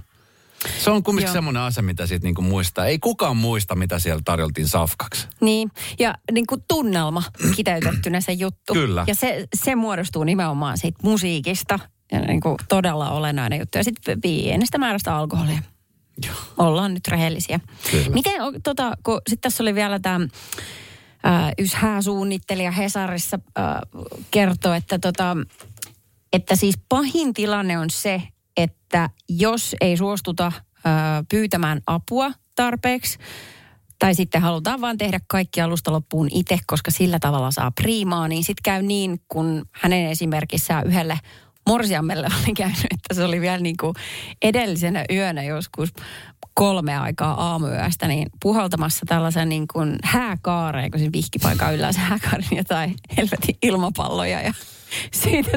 [0.79, 2.85] Se on kumminkin semmoinen asia, mitä siitä niinku muistaa.
[2.85, 5.27] Ei kukaan muista, mitä siellä tarjoltiin safkaksi.
[5.41, 7.23] Niin, ja niin kuin tunnelma
[7.55, 8.73] kiteytettynä se juttu.
[8.73, 9.03] Kyllä.
[9.07, 11.79] Ja se, se muodostuu nimenomaan siitä musiikista.
[12.11, 13.77] Ja niin kuin todella olennainen juttu.
[13.77, 15.59] Ja sitten pienestä määrästä alkoholia.
[16.25, 16.35] Joo.
[16.57, 17.59] Ollaan nyt rehellisiä.
[17.91, 18.09] Kyllä.
[18.09, 20.27] Miten, tota, kun sitten tässä oli vielä tämä
[21.27, 23.65] äh, yksi hääsuunnittelija Hesarissa äh,
[24.31, 25.37] kertoi, että, tota,
[26.33, 28.21] että siis pahin tilanne on se,
[28.57, 30.53] että jos ei suostuta äh,
[31.29, 33.17] pyytämään apua tarpeeksi,
[33.99, 38.43] tai sitten halutaan vaan tehdä kaikki alusta loppuun itse, koska sillä tavalla saa priimaa, niin
[38.43, 41.19] sitten käy niin, kun hänen esimerkissään yhdelle
[41.67, 43.93] morsiammelle oli käynyt, että se oli vielä niin kuin
[44.41, 45.89] edellisenä yönä joskus
[46.53, 52.47] kolme aikaa aamuyöstä, niin puhaltamassa tällaisen niin kuin hääkaareen, kun siinä vihkipaikan yllä se hääkaaren
[52.57, 54.53] jotain helvetin ilmapalloja ja
[55.23, 55.51] siitä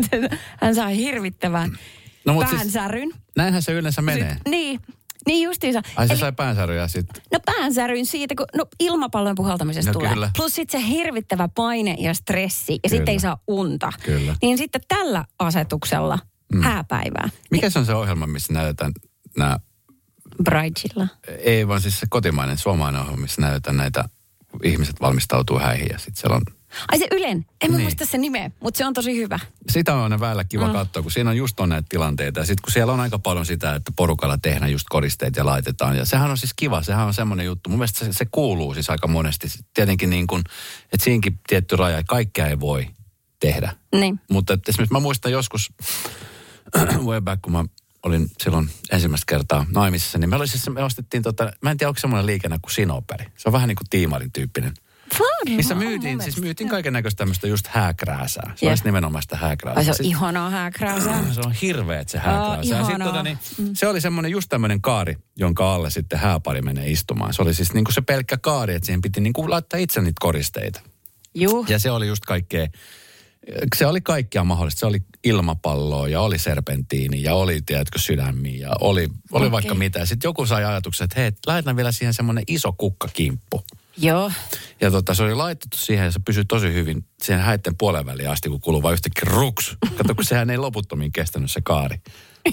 [0.61, 1.71] hän sai hirvittävän
[2.27, 3.11] No, mut siis- päänsäryn.
[3.37, 4.33] Näinhän se yleensä menee.
[4.35, 4.81] Sit, niin,
[5.27, 5.83] niin justiinsa.
[5.97, 7.23] Ai se Eli- sai päänsäryjä sitten.
[7.33, 10.13] No päänsäryn siitä, kun no, ilmapallon puhaltamisesta No tulee.
[10.13, 10.31] kyllä.
[10.37, 13.93] Plus sitten se hirvittävä paine ja stressi ja sitten ei saa unta.
[14.05, 14.35] Kyllä.
[14.43, 16.19] Niin sitten tällä asetuksella
[16.53, 16.63] mm.
[16.63, 17.29] hääpäivää.
[17.51, 18.93] Mikä se on se ohjelma, missä näytetään
[19.37, 19.59] nämä,
[20.45, 21.09] Bridgilla.
[21.39, 24.05] ei vaan siis se kotimainen suomalainen ohjelma, missä näytetään näitä,
[24.65, 26.43] ihmiset valmistautuu häihin ja sitten siellä on
[26.89, 27.47] Ai se Ylen.
[27.61, 27.83] En Niin.
[27.83, 29.39] muista sen nimeä, mutta se on tosi hyvä.
[29.71, 30.73] sitä on aina välillä kiva mm.
[30.73, 32.41] katsoa, kun siinä on just on näitä tilanteita.
[32.41, 35.97] Ja sitten kun siellä on aika paljon sitä, että porukalla tehdään just koristeet ja laitetaan.
[35.97, 37.71] Ja sehän on siis kiva, sehän on semmoinen juttu.
[37.71, 39.49] Mun mielestä se, se kuuluu siis aika monesti.
[39.75, 40.43] Tietenkin niin kuin,
[40.93, 42.87] että siinkin tietty raja, kaikkea ei voi
[43.41, 43.73] tehdä.
[43.93, 44.21] Niin.
[44.31, 45.73] Mutta että esimerkiksi mä muistan joskus,
[47.07, 47.65] way back, kun mä
[48.03, 51.89] olin silloin ensimmäistä kertaa naimisissa, niin me, oli siis, me ostettiin, tota, mä en tiedä,
[51.89, 53.25] onko semmoinen liikenne kuin Sinoperi.
[53.37, 54.75] Se on vähän niin kuin tiimarin tyyppinen.
[55.19, 58.53] Varmaan, Missä myytiin, siis myytiin kaiken näköistä tämmöistä just hääkrääsää.
[58.57, 58.71] Se Jep.
[58.71, 59.83] olisi nimenomaan sitä hääkrääsää.
[59.85, 61.25] Se on Sit- ihanaa hääkrääsää.
[61.35, 62.75] se on hirveet se Aa, hääkrääsä.
[62.75, 63.09] Ja sit, ihanaa.
[63.09, 63.39] tota, niin,
[63.75, 67.35] Se oli semmoinen just tämmöinen kaari, jonka alle sitten hääpari menee istumaan.
[67.35, 70.01] Se oli siis niin kuin se pelkkä kaari, että siihen piti niin kuin laittaa itse
[70.01, 70.81] niitä koristeita.
[71.35, 71.67] Juu.
[71.69, 72.67] Ja se oli just kaikkea,
[73.77, 74.81] se oli kaikkia mahdollista.
[74.81, 79.11] Se oli ilmapalloa ja oli serpentiini ja oli, tiedätkö, sydämiä ja oli, oli
[79.47, 79.51] Okei.
[79.51, 80.07] vaikka mitä.
[80.07, 83.65] Sitten joku sai ajatuksen, että hei, laitan vielä siihen semmoinen iso kukkakimppu.
[84.01, 84.33] Joo.
[84.81, 88.31] Ja tota, se oli laitettu siihen ja se pysyi tosi hyvin siihen häitten puolen väliin
[88.31, 89.77] asti, kun kuluu vaan yhtäkkiä ruks.
[89.97, 92.01] Kato, kun sehän ei loputtomiin kestänyt se kaari.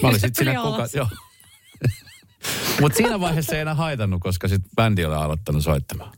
[0.01, 0.87] Mä olin sitten siinä kuka...
[0.93, 1.07] Joo.
[2.81, 6.11] Mutta siinä vaiheessa ei enää haitannut, koska sitten bändi oli aloittanut soittamaan.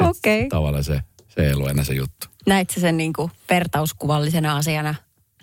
[0.00, 0.48] Okei.
[0.48, 2.26] Tavallaan se, se ei ollut enää se juttu.
[2.46, 4.94] Näit sä sen niin kuin vertauskuvallisena asiana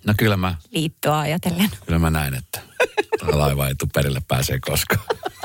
[0.05, 1.69] No kyllä mä, liittoa ajatellen?
[1.85, 2.59] kyllä mä näin, että
[3.31, 5.01] laiva ei tule perille pääsee koskaan.